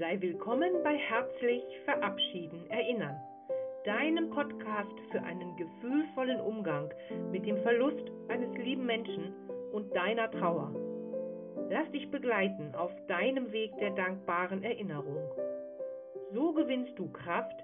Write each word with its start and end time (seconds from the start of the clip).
Sei 0.00 0.18
willkommen 0.18 0.82
bei 0.82 0.96
Herzlich 0.96 1.62
Verabschieden 1.84 2.64
Erinnern, 2.70 3.20
deinem 3.84 4.30
Podcast 4.30 4.98
für 5.12 5.20
einen 5.20 5.54
gefühlvollen 5.58 6.40
Umgang 6.40 6.88
mit 7.30 7.44
dem 7.44 7.58
Verlust 7.58 8.10
eines 8.28 8.50
lieben 8.56 8.86
Menschen 8.86 9.34
und 9.72 9.94
deiner 9.94 10.30
Trauer. 10.30 10.74
Lass 11.68 11.90
dich 11.90 12.10
begleiten 12.10 12.74
auf 12.74 12.90
deinem 13.08 13.52
Weg 13.52 13.76
der 13.78 13.90
dankbaren 13.90 14.64
Erinnerung. 14.64 15.20
So 16.32 16.54
gewinnst 16.54 16.98
du 16.98 17.12
Kraft, 17.12 17.62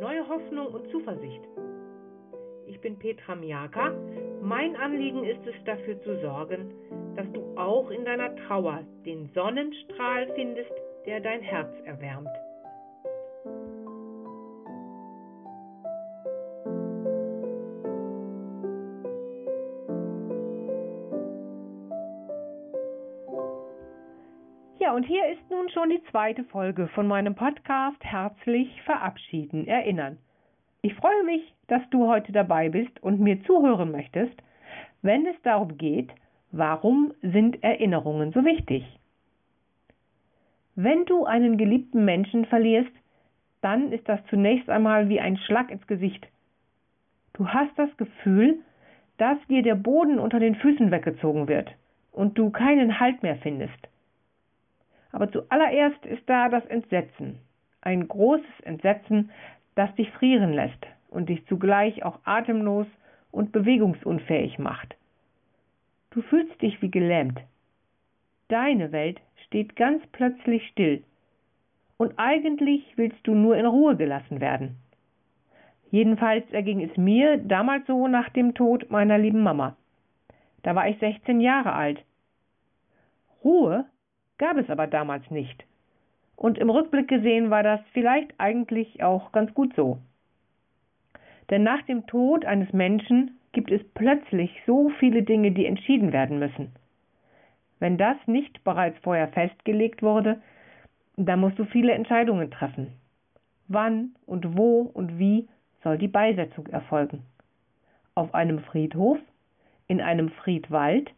neue 0.00 0.28
Hoffnung 0.28 0.68
und 0.68 0.88
Zuversicht. 0.92 1.42
Ich 2.68 2.80
bin 2.80 2.96
Petra 2.96 3.34
Miaka. 3.34 3.92
Mein 4.40 4.76
Anliegen 4.76 5.24
ist 5.24 5.44
es, 5.48 5.64
dafür 5.64 6.00
zu 6.02 6.20
sorgen, 6.20 6.72
dass 7.16 7.26
du 7.32 7.42
auch 7.56 7.90
in 7.90 8.04
deiner 8.04 8.36
Trauer 8.46 8.84
den 9.04 9.28
Sonnenstrahl 9.34 10.32
findest, 10.36 10.70
der 11.06 11.20
dein 11.20 11.40
Herz 11.40 11.70
erwärmt. 11.84 12.28
Ja, 24.78 24.92
und 24.94 25.04
hier 25.04 25.26
ist 25.28 25.50
nun 25.50 25.68
schon 25.70 25.90
die 25.90 26.02
zweite 26.10 26.44
Folge 26.44 26.88
von 26.88 27.06
meinem 27.06 27.34
Podcast 27.34 28.02
Herzlich 28.02 28.82
verabschieden, 28.82 29.66
erinnern. 29.66 30.18
Ich 30.82 30.94
freue 30.94 31.22
mich, 31.24 31.54
dass 31.68 31.82
du 31.90 32.08
heute 32.08 32.32
dabei 32.32 32.68
bist 32.68 33.02
und 33.02 33.20
mir 33.20 33.42
zuhören 33.44 33.92
möchtest, 33.92 34.34
wenn 35.02 35.26
es 35.26 35.40
darum 35.42 35.78
geht, 35.78 36.10
warum 36.50 37.14
sind 37.22 37.62
Erinnerungen 37.62 38.32
so 38.32 38.44
wichtig? 38.44 38.84
Wenn 40.74 41.04
du 41.04 41.26
einen 41.26 41.58
geliebten 41.58 42.04
Menschen 42.04 42.46
verlierst, 42.46 42.92
dann 43.60 43.92
ist 43.92 44.08
das 44.08 44.20
zunächst 44.26 44.68
einmal 44.70 45.08
wie 45.08 45.20
ein 45.20 45.36
Schlag 45.36 45.70
ins 45.70 45.86
Gesicht. 45.86 46.26
Du 47.34 47.48
hast 47.48 47.70
das 47.78 47.94
Gefühl, 47.96 48.58
dass 49.18 49.38
dir 49.48 49.62
der 49.62 49.74
Boden 49.74 50.18
unter 50.18 50.40
den 50.40 50.54
Füßen 50.54 50.90
weggezogen 50.90 51.46
wird 51.46 51.70
und 52.10 52.38
du 52.38 52.50
keinen 52.50 53.00
Halt 53.00 53.22
mehr 53.22 53.36
findest. 53.36 53.88
Aber 55.12 55.30
zuallererst 55.30 56.04
ist 56.06 56.22
da 56.26 56.48
das 56.48 56.64
Entsetzen, 56.66 57.38
ein 57.82 58.08
großes 58.08 58.60
Entsetzen, 58.62 59.30
das 59.74 59.94
dich 59.94 60.10
frieren 60.12 60.52
lässt 60.52 60.86
und 61.10 61.28
dich 61.28 61.46
zugleich 61.46 62.02
auch 62.02 62.18
atemlos 62.24 62.86
und 63.30 63.52
bewegungsunfähig 63.52 64.58
macht. 64.58 64.96
Du 66.10 66.22
fühlst 66.22 66.60
dich 66.60 66.80
wie 66.82 66.90
gelähmt. 66.90 67.40
Deine 68.48 68.92
Welt 68.92 69.20
steht 69.52 69.76
ganz 69.76 70.02
plötzlich 70.12 70.66
still. 70.68 71.04
Und 71.98 72.14
eigentlich 72.16 72.82
willst 72.96 73.18
du 73.24 73.34
nur 73.34 73.54
in 73.54 73.66
Ruhe 73.66 73.96
gelassen 73.96 74.40
werden. 74.40 74.76
Jedenfalls 75.90 76.50
erging 76.52 76.80
es 76.80 76.96
mir 76.96 77.36
damals 77.36 77.86
so 77.86 78.08
nach 78.08 78.30
dem 78.30 78.54
Tod 78.54 78.90
meiner 78.90 79.18
lieben 79.18 79.42
Mama. 79.42 79.76
Da 80.62 80.74
war 80.74 80.88
ich 80.88 80.98
16 81.00 81.42
Jahre 81.42 81.74
alt. 81.74 82.02
Ruhe 83.44 83.84
gab 84.38 84.56
es 84.56 84.70
aber 84.70 84.86
damals 84.86 85.30
nicht. 85.30 85.64
Und 86.34 86.56
im 86.56 86.70
Rückblick 86.70 87.08
gesehen 87.08 87.50
war 87.50 87.62
das 87.62 87.80
vielleicht 87.92 88.32
eigentlich 88.38 89.02
auch 89.02 89.32
ganz 89.32 89.52
gut 89.52 89.74
so. 89.76 89.98
Denn 91.50 91.62
nach 91.62 91.82
dem 91.82 92.06
Tod 92.06 92.46
eines 92.46 92.72
Menschen 92.72 93.38
gibt 93.52 93.70
es 93.70 93.82
plötzlich 93.92 94.50
so 94.66 94.88
viele 94.98 95.22
Dinge, 95.24 95.52
die 95.52 95.66
entschieden 95.66 96.14
werden 96.14 96.38
müssen. 96.38 96.72
Wenn 97.82 97.96
das 97.96 98.16
nicht 98.26 98.62
bereits 98.62 98.96
vorher 99.00 99.26
festgelegt 99.26 100.04
wurde, 100.04 100.40
dann 101.16 101.40
musst 101.40 101.58
du 101.58 101.64
viele 101.64 101.92
Entscheidungen 101.94 102.48
treffen. 102.48 102.92
Wann 103.66 104.14
und 104.24 104.56
wo 104.56 104.82
und 104.82 105.18
wie 105.18 105.48
soll 105.82 105.98
die 105.98 106.06
Beisetzung 106.06 106.68
erfolgen? 106.68 107.24
Auf 108.14 108.36
einem 108.36 108.60
Friedhof? 108.60 109.18
In 109.88 110.00
einem 110.00 110.28
Friedwald? 110.28 111.10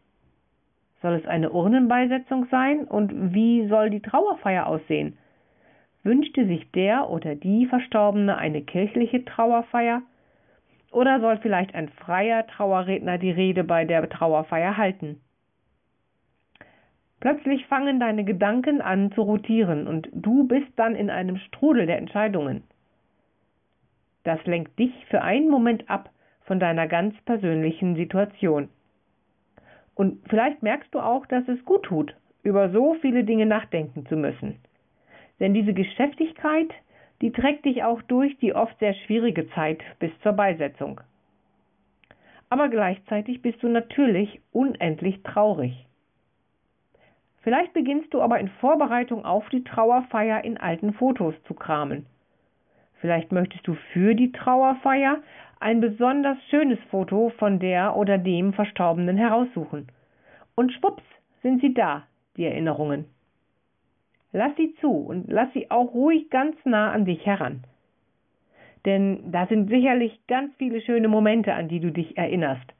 Soll 1.03 1.13
es 1.13 1.27
eine 1.27 1.51
Urnenbeisetzung 1.51 2.47
sein? 2.49 2.85
Und 2.85 3.35
wie 3.35 3.67
soll 3.67 3.91
die 3.91 4.01
Trauerfeier 4.01 4.65
aussehen? 4.65 5.19
Wünschte 6.01 6.47
sich 6.47 6.71
der 6.71 7.11
oder 7.11 7.35
die 7.35 7.67
Verstorbene 7.67 8.39
eine 8.39 8.63
kirchliche 8.63 9.23
Trauerfeier? 9.23 10.01
Oder 10.91 11.19
soll 11.19 11.37
vielleicht 11.37 11.75
ein 11.75 11.89
freier 11.89 12.47
Trauerredner 12.47 13.19
die 13.19 13.29
Rede 13.29 13.63
bei 13.63 13.85
der 13.85 14.09
Trauerfeier 14.09 14.77
halten? 14.77 15.21
Plötzlich 17.25 17.65
fangen 17.65 17.99
deine 17.99 18.23
Gedanken 18.23 18.81
an 18.81 19.11
zu 19.13 19.23
rotieren 19.23 19.87
und 19.87 20.07
du 20.13 20.47
bist 20.47 20.71
dann 20.75 20.93
in 20.93 21.09
einem 21.09 21.37
Strudel 21.37 21.87
der 21.87 21.97
Entscheidungen. 21.97 22.61
Das 24.23 24.45
lenkt 24.45 24.77
dich 24.77 24.93
für 25.09 25.23
einen 25.23 25.49
Moment 25.49 25.89
ab 25.89 26.11
von 26.41 26.59
deiner 26.59 26.87
ganz 26.87 27.19
persönlichen 27.21 27.95
Situation. 27.95 28.69
Und 29.95 30.19
vielleicht 30.29 30.61
merkst 30.61 30.93
du 30.93 30.99
auch, 30.99 31.25
dass 31.25 31.47
es 31.47 31.65
gut 31.65 31.81
tut, 31.81 32.15
über 32.43 32.69
so 32.69 32.93
viele 33.01 33.23
Dinge 33.23 33.47
nachdenken 33.47 34.05
zu 34.05 34.15
müssen. 34.15 34.59
Denn 35.39 35.55
diese 35.55 35.73
Geschäftigkeit, 35.73 36.71
die 37.21 37.31
trägt 37.31 37.65
dich 37.65 37.83
auch 37.83 38.03
durch 38.03 38.37
die 38.37 38.53
oft 38.53 38.77
sehr 38.77 38.93
schwierige 38.93 39.49
Zeit 39.49 39.79
bis 39.97 40.11
zur 40.21 40.33
Beisetzung. 40.33 41.01
Aber 42.51 42.69
gleichzeitig 42.69 43.41
bist 43.41 43.63
du 43.63 43.67
natürlich 43.67 44.41
unendlich 44.51 45.23
traurig. 45.23 45.87
Vielleicht 47.45 47.73
beginnst 47.73 48.11
du 48.11 48.23
aber 48.23 48.39
in 48.39 48.47
Vorbereitung 48.59 49.23
auf 49.23 49.47
die 49.49 49.63
Trauerfeier 49.63 50.43
in 50.43 50.57
alten 50.57 50.93
Fotos 50.93 51.35
zu 51.43 51.53
kramen. 51.53 52.07
Vielleicht 53.01 53.31
möchtest 53.31 53.67
du 53.67 53.75
für 53.93 54.15
die 54.15 54.31
Trauerfeier 54.31 55.19
ein 55.59 55.79
besonders 55.79 56.39
schönes 56.49 56.79
Foto 56.89 57.31
von 57.37 57.59
der 57.59 57.95
oder 57.97 58.17
dem 58.17 58.51
Verstorbenen 58.53 59.15
heraussuchen. 59.15 59.89
Und 60.55 60.73
schwupps 60.73 61.03
sind 61.43 61.61
sie 61.61 61.75
da, 61.75 62.07
die 62.35 62.45
Erinnerungen. 62.45 63.05
Lass 64.31 64.55
sie 64.55 64.73
zu 64.81 64.89
und 64.89 65.25
lass 65.27 65.53
sie 65.53 65.69
auch 65.69 65.93
ruhig 65.93 66.31
ganz 66.31 66.55
nah 66.65 66.91
an 66.93 67.05
dich 67.05 67.27
heran. 67.27 67.63
Denn 68.85 69.31
da 69.31 69.45
sind 69.45 69.69
sicherlich 69.69 70.19
ganz 70.27 70.51
viele 70.57 70.81
schöne 70.81 71.09
Momente, 71.09 71.53
an 71.53 71.67
die 71.67 71.79
du 71.79 71.91
dich 71.91 72.17
erinnerst. 72.17 72.73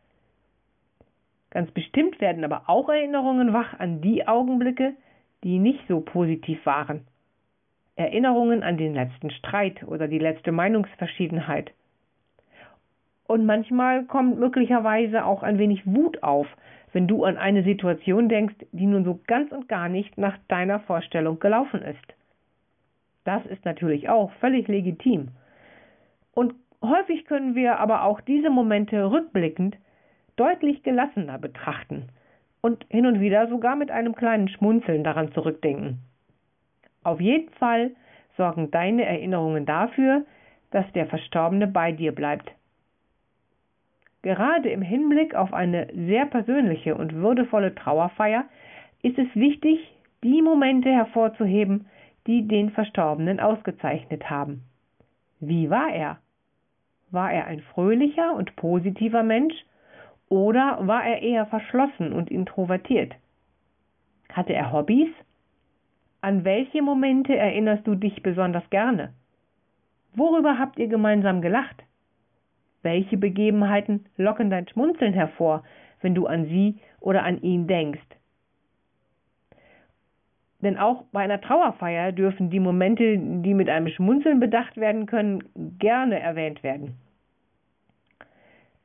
Ganz 1.56 1.72
bestimmt 1.72 2.20
werden 2.20 2.44
aber 2.44 2.64
auch 2.68 2.90
Erinnerungen 2.90 3.54
wach 3.54 3.80
an 3.80 4.02
die 4.02 4.28
Augenblicke, 4.28 4.94
die 5.42 5.58
nicht 5.58 5.80
so 5.88 6.02
positiv 6.02 6.66
waren. 6.66 7.08
Erinnerungen 7.96 8.62
an 8.62 8.76
den 8.76 8.94
letzten 8.94 9.32
Streit 9.32 9.82
oder 9.88 10.10
die 10.10 10.20
letzte 10.20 10.52
Meinungsverschiedenheit. 10.52 11.72
Und 13.26 13.46
manchmal 13.46 14.04
kommt 14.04 14.38
möglicherweise 14.38 15.24
auch 15.24 15.44
ein 15.44 15.58
wenig 15.58 15.82
Wut 15.86 16.24
auf, 16.24 16.46
wenn 16.92 17.08
du 17.08 17.24
an 17.24 17.38
eine 17.38 17.64
Situation 17.64 18.28
denkst, 18.28 18.56
die 18.74 18.86
nun 18.86 19.06
so 19.06 19.22
ganz 19.26 19.54
und 19.54 19.70
gar 19.70 19.88
nicht 19.88 20.18
nach 20.18 20.38
deiner 20.50 20.82
Vorstellung 20.82 21.40
gelaufen 21.40 21.82
ist. 21.82 22.16
Das 23.24 23.46
ist 23.46 23.64
natürlich 23.64 24.10
auch 24.10 24.30
völlig 24.42 24.68
legitim. 24.68 25.30
Und 26.34 26.54
häufig 26.82 27.24
können 27.24 27.56
wir 27.56 27.80
aber 27.80 28.04
auch 28.04 28.20
diese 28.20 28.50
Momente 28.50 29.10
rückblickend 29.10 29.78
deutlich 30.36 30.84
gelassener 30.84 31.38
betrachten 31.38 32.10
und 32.62 32.86
hin 32.90 33.06
und 33.06 33.20
wieder 33.20 33.48
sogar 33.48 33.76
mit 33.76 33.92
einem 33.92 34.16
kleinen 34.16 34.48
Schmunzeln 34.50 35.04
daran 35.04 35.32
zurückdenken. 35.34 36.00
Auf 37.04 37.22
jeden 37.22 37.52
Fall 37.52 37.92
sorgen 38.38 38.72
deine 38.72 39.06
Erinnerungen 39.06 39.66
dafür, 39.66 40.26
dass 40.72 40.92
der 40.94 41.06
Verstorbene 41.06 41.68
bei 41.68 41.92
dir 41.92 42.12
bleibt. 42.14 42.52
Gerade 44.24 44.70
im 44.70 44.82
Hinblick 44.82 45.36
auf 45.36 45.54
eine 45.54 45.88
sehr 45.94 46.26
persönliche 46.26 46.96
und 46.96 47.14
würdevolle 47.14 47.76
Trauerfeier 47.76 48.46
ist 49.04 49.20
es 49.20 49.28
wichtig, 49.36 49.80
die 50.24 50.42
Momente 50.42 50.90
hervorzuheben, 50.90 51.86
die 52.26 52.48
den 52.48 52.72
Verstorbenen 52.72 53.40
ausgezeichnet 53.40 54.30
haben. 54.30 54.64
Wie 55.40 55.70
war 55.70 55.94
er? 55.94 56.18
War 57.12 57.32
er 57.32 57.46
ein 57.46 57.62
fröhlicher 57.62 58.34
und 58.34 58.56
positiver 58.56 59.22
Mensch 59.22 59.54
oder 60.30 60.80
war 60.88 61.06
er 61.06 61.22
eher 61.22 61.46
verschlossen 61.46 62.14
und 62.14 62.32
introvertiert? 62.32 63.14
Hatte 64.32 64.54
er 64.54 64.72
Hobbys? 64.72 65.10
An 66.22 66.44
welche 66.44 66.82
Momente 66.82 67.36
erinnerst 67.36 67.86
du 67.86 67.96
dich 67.96 68.24
besonders 68.24 68.68
gerne? 68.70 69.14
Worüber 70.16 70.58
habt 70.58 70.80
ihr 70.80 70.88
gemeinsam 70.88 71.42
gelacht? 71.42 71.84
Welche 72.82 73.18
Begebenheiten 73.18 74.06
locken 74.18 74.50
dein 74.50 74.68
Schmunzeln 74.68 75.14
hervor, 75.14 75.64
wenn 76.02 76.16
du 76.16 76.26
an 76.26 76.46
sie 76.46 76.80
oder 77.00 77.24
an 77.24 77.42
ihn 77.42 77.68
denkst? 77.68 78.02
Denn 80.62 80.78
auch 80.78 81.04
bei 81.12 81.22
einer 81.22 81.42
Trauerfeier 81.42 82.12
dürfen 82.12 82.50
die 82.50 82.60
Momente, 82.60 83.18
die 83.18 83.54
mit 83.54 83.70
einem 83.70 83.90
Schmunzeln 83.90 84.40
bedacht 84.40 84.78
werden 84.78 85.06
können, 85.06 85.44
gerne 85.78 86.20
erwähnt 86.20 86.64
werden. 86.64 86.96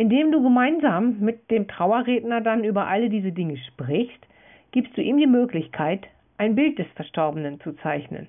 Indem 0.00 0.32
du 0.32 0.42
gemeinsam 0.42 1.20
mit 1.20 1.50
dem 1.50 1.68
Trauerredner 1.68 2.40
dann 2.40 2.64
über 2.64 2.86
alle 2.86 3.10
diese 3.10 3.32
Dinge 3.32 3.58
sprichst, 3.58 4.26
gibst 4.70 4.96
du 4.96 5.02
ihm 5.02 5.18
die 5.18 5.26
Möglichkeit, 5.26 6.06
ein 6.38 6.54
Bild 6.54 6.78
des 6.78 6.86
Verstorbenen 6.94 7.60
zu 7.60 7.74
zeichnen. 7.82 8.28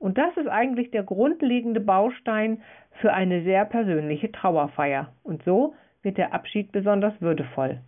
Und 0.00 0.18
das 0.18 0.36
ist 0.36 0.48
eigentlich 0.48 0.90
der 0.90 1.04
grundlegende 1.04 1.78
Baustein 1.78 2.62
für 3.00 3.12
eine 3.12 3.44
sehr 3.44 3.64
persönliche 3.64 4.32
Trauerfeier. 4.32 5.12
Und 5.22 5.44
so 5.44 5.76
wird 6.02 6.18
der 6.18 6.34
Abschied 6.34 6.72
besonders 6.72 7.14
würdevoll. 7.20 7.78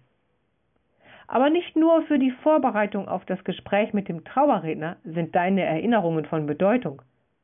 Aber 1.26 1.50
nicht 1.50 1.74
nur 1.74 2.02
für 2.02 2.20
die 2.20 2.30
Vorbereitung 2.44 3.08
auf 3.08 3.24
das 3.24 3.42
Gespräch 3.42 3.92
mit 3.92 4.08
dem 4.08 4.22
Trauerredner 4.22 4.98
sind 5.02 5.34
deine 5.34 5.62
Erinnerungen 5.64 6.26
von 6.26 6.46
Bedeutung. 6.46 7.02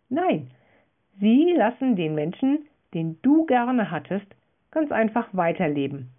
Nein, 0.08 0.52
sie 1.19 1.52
lassen 1.56 1.96
den 1.96 2.14
Menschen, 2.14 2.69
den 2.94 3.19
du 3.22 3.46
gerne 3.46 3.90
hattest, 3.90 4.28
ganz 4.74 4.92
einfach 4.92 5.28
weiterleben. 5.32 6.10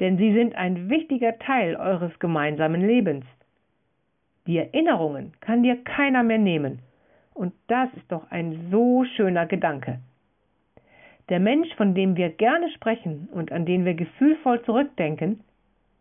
Denn 0.00 0.16
sie 0.16 0.32
sind 0.32 0.54
ein 0.54 0.88
wichtiger 0.88 1.38
Teil 1.38 1.76
eures 1.76 2.18
gemeinsamen 2.18 2.80
Lebens. 2.80 3.24
Die 4.46 4.58
Erinnerungen 4.58 5.32
kann 5.40 5.62
dir 5.62 5.82
keiner 5.84 6.22
mehr 6.22 6.38
nehmen. 6.38 6.80
Und 7.34 7.52
das 7.66 7.92
ist 7.94 8.10
doch 8.10 8.30
ein 8.30 8.68
so 8.70 9.04
schöner 9.04 9.46
Gedanke. 9.46 9.98
Der 11.28 11.40
Mensch, 11.40 11.68
von 11.74 11.94
dem 11.94 12.16
wir 12.16 12.30
gerne 12.30 12.70
sprechen 12.70 13.28
und 13.32 13.50
an 13.50 13.66
den 13.66 13.84
wir 13.84 13.94
gefühlvoll 13.94 14.62
zurückdenken, 14.62 15.40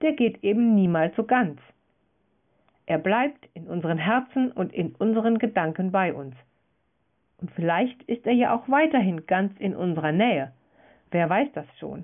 der 0.02 0.14
geht 0.14 0.44
eben 0.44 0.76
niemals 0.76 1.16
so 1.16 1.24
ganz. 1.24 1.60
Er 2.86 3.00
bleibt 3.00 3.50
in 3.56 3.68
unseren 3.68 3.98
Herzen 3.98 4.52
und 4.52 4.72
in 4.72 4.94
unseren 4.96 5.40
Gedanken 5.40 5.92
bei 5.92 6.14
uns. 6.14 6.36
Und 7.42 7.50
vielleicht 7.52 8.04
ist 8.04 8.26
er 8.28 8.34
ja 8.34 8.56
auch 8.56 8.70
weiterhin 8.70 9.26
ganz 9.26 9.52
in 9.60 9.76
unserer 9.76 10.12
Nähe. 10.12 10.54
Wer 11.16 11.30
weiß 11.30 11.48
das 11.54 11.66
schon? 11.80 12.04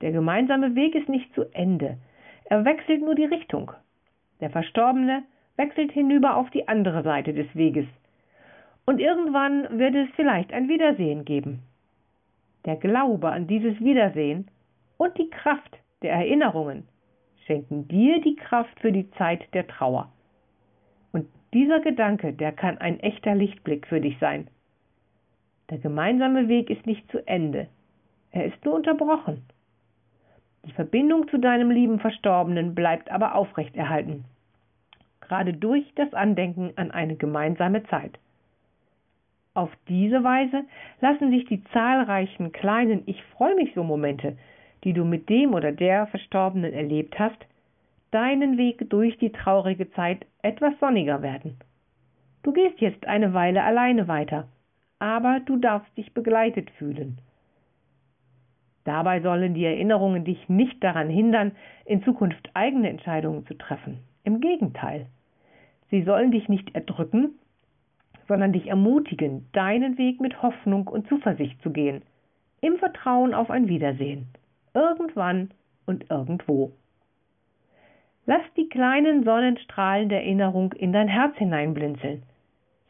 Der 0.00 0.12
gemeinsame 0.12 0.74
Weg 0.76 0.94
ist 0.94 1.10
nicht 1.10 1.30
zu 1.34 1.42
Ende. 1.52 1.98
Er 2.46 2.64
wechselt 2.64 3.02
nur 3.02 3.14
die 3.14 3.26
Richtung. 3.26 3.70
Der 4.40 4.48
Verstorbene 4.48 5.24
wechselt 5.56 5.92
hinüber 5.92 6.38
auf 6.38 6.48
die 6.52 6.68
andere 6.68 7.02
Seite 7.02 7.34
des 7.34 7.54
Weges. 7.54 7.84
Und 8.86 8.98
irgendwann 8.98 9.78
wird 9.78 9.94
es 9.94 10.08
vielleicht 10.16 10.54
ein 10.54 10.70
Wiedersehen 10.70 11.26
geben. 11.26 11.60
Der 12.64 12.76
Glaube 12.76 13.30
an 13.30 13.46
dieses 13.46 13.78
Wiedersehen 13.78 14.48
und 14.96 15.18
die 15.18 15.28
Kraft 15.28 15.76
der 16.00 16.12
Erinnerungen 16.12 16.88
schenken 17.44 17.86
dir 17.88 18.22
die 18.22 18.36
Kraft 18.36 18.80
für 18.80 18.90
die 18.90 19.10
Zeit 19.18 19.52
der 19.52 19.66
Trauer. 19.66 20.10
Und 21.12 21.26
dieser 21.52 21.80
Gedanke, 21.80 22.32
der 22.32 22.52
kann 22.52 22.78
ein 22.78 23.00
echter 23.00 23.34
Lichtblick 23.34 23.86
für 23.86 24.00
dich 24.00 24.18
sein. 24.18 24.48
Der 25.70 25.78
gemeinsame 25.78 26.48
Weg 26.48 26.70
ist 26.70 26.86
nicht 26.86 27.10
zu 27.10 27.26
Ende, 27.26 27.68
er 28.32 28.46
ist 28.46 28.64
nur 28.64 28.74
unterbrochen. 28.74 29.44
Die 30.66 30.72
Verbindung 30.72 31.28
zu 31.28 31.38
deinem 31.38 31.70
lieben 31.70 32.00
Verstorbenen 32.00 32.74
bleibt 32.74 33.10
aber 33.10 33.34
aufrechterhalten, 33.34 34.24
gerade 35.20 35.52
durch 35.54 35.84
das 35.94 36.12
Andenken 36.14 36.72
an 36.76 36.90
eine 36.90 37.16
gemeinsame 37.16 37.84
Zeit. 37.84 38.18
Auf 39.54 39.70
diese 39.88 40.24
Weise 40.24 40.64
lassen 41.00 41.30
sich 41.30 41.44
die 41.46 41.62
zahlreichen 41.72 42.50
kleinen 42.50 43.02
Ich 43.06 43.22
freue 43.36 43.54
mich 43.54 43.72
so 43.74 43.84
Momente, 43.84 44.36
die 44.82 44.92
du 44.92 45.04
mit 45.04 45.28
dem 45.28 45.54
oder 45.54 45.70
der 45.70 46.08
Verstorbenen 46.08 46.72
erlebt 46.72 47.18
hast, 47.18 47.38
deinen 48.10 48.58
Weg 48.58 48.90
durch 48.90 49.16
die 49.18 49.30
traurige 49.30 49.90
Zeit 49.92 50.26
etwas 50.42 50.72
sonniger 50.80 51.22
werden. 51.22 51.56
Du 52.42 52.52
gehst 52.52 52.80
jetzt 52.80 53.06
eine 53.06 53.32
Weile 53.32 53.62
alleine 53.62 54.08
weiter, 54.08 54.48
aber 54.98 55.40
du 55.40 55.56
darfst 55.56 55.96
dich 55.96 56.12
begleitet 56.14 56.70
fühlen. 56.72 57.18
Dabei 58.84 59.20
sollen 59.20 59.54
die 59.54 59.64
Erinnerungen 59.64 60.24
dich 60.24 60.48
nicht 60.48 60.82
daran 60.84 61.08
hindern, 61.08 61.52
in 61.86 62.02
Zukunft 62.02 62.50
eigene 62.54 62.90
Entscheidungen 62.90 63.46
zu 63.46 63.54
treffen. 63.54 63.98
Im 64.24 64.40
Gegenteil. 64.40 65.06
Sie 65.90 66.02
sollen 66.02 66.30
dich 66.30 66.48
nicht 66.48 66.74
erdrücken, 66.74 67.38
sondern 68.28 68.52
dich 68.52 68.68
ermutigen, 68.68 69.46
deinen 69.52 69.98
Weg 69.98 70.20
mit 70.20 70.42
Hoffnung 70.42 70.86
und 70.86 71.08
Zuversicht 71.08 71.60
zu 71.62 71.70
gehen, 71.70 72.02
im 72.60 72.76
Vertrauen 72.78 73.34
auf 73.34 73.50
ein 73.50 73.68
Wiedersehen, 73.68 74.26
irgendwann 74.72 75.50
und 75.86 76.10
irgendwo. 76.10 76.72
Lass 78.26 78.42
die 78.56 78.68
kleinen 78.68 79.24
Sonnenstrahlen 79.24 80.08
der 80.08 80.22
Erinnerung 80.22 80.72
in 80.72 80.92
dein 80.92 81.08
Herz 81.08 81.36
hineinblinzeln. 81.36 82.22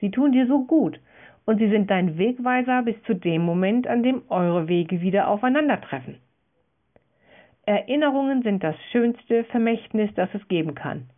Sie 0.01 0.11
tun 0.11 0.33
dir 0.33 0.47
so 0.47 0.65
gut 0.65 1.01
und 1.47 1.59
sie 1.59 1.69
sind 1.69 1.91
dein 1.91 2.19
Wegweiser 2.19 2.83
bis 2.83 3.01
zu 3.05 3.15
dem 3.15 3.43
Moment, 3.43 3.87
an 3.87 4.03
dem 4.03 4.23
eure 4.29 4.69
Wege 4.69 5.01
wieder 5.01 5.29
aufeinandertreffen. 5.29 6.17
Erinnerungen 7.67 8.43
sind 8.43 8.63
das 8.63 8.77
schönste 8.93 9.45
Vermächtnis, 9.45 10.11
das 10.15 10.29
es 10.35 10.47
geben 10.49 10.75
kann. 10.75 11.09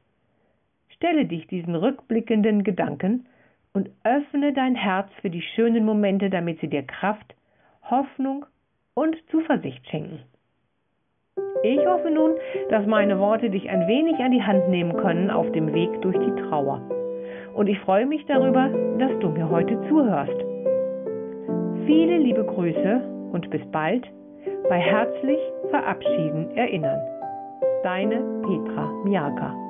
Stelle 0.88 1.26
dich 1.26 1.46
diesen 1.49 1.75
rückblickenden 1.75 2.64
Gedanken 2.64 3.26
und 3.73 3.90
öffne 4.05 4.52
dein 4.52 4.75
Herz 4.75 5.11
für 5.20 5.31
die 5.31 5.43
schönen 5.43 5.84
Momente, 5.84 6.31
damit 6.31 6.61
sie 6.61 6.69
dir 6.69 6.82
Kraft, 6.82 7.34
Hoffnung 7.82 8.46
und 8.94 9.17
Zuversicht 9.31 9.87
schenken. 9.88 10.20
Ich 11.62 11.84
hoffe 11.87 12.11
nun, 12.11 12.37
dass 12.70 12.87
meine 12.87 13.19
Worte 13.19 13.50
dich 13.50 13.69
ein 13.69 13.87
wenig 13.87 14.19
an 14.19 14.31
die 14.31 14.43
Hand 14.43 14.69
nehmen 14.69 14.96
können 14.96 15.31
auf 15.31 15.50
dem 15.52 15.75
Weg 15.75 16.00
durch 16.00 16.17
die 16.17 16.43
Trauer. 16.43 16.95
Und 17.56 17.69
ich 17.69 17.79
freue 17.81 18.05
mich 18.05 18.25
darüber, 18.26 18.69
dass 18.99 19.19
du 19.20 19.31
mir 19.31 19.49
heute 19.49 19.81
zuhörst. 19.88 20.44
Viele 21.87 22.19
liebe 22.19 22.44
Grüße 22.44 23.00
und 23.32 23.49
bis 23.49 23.64
bald 23.73 24.06
bei 24.69 24.79
Herzlich 24.79 25.41
Verabschieden 25.70 26.50
erinnern. 26.55 27.00
Deine 27.82 28.17
Petra 28.43 28.93
Miaka. 29.05 29.65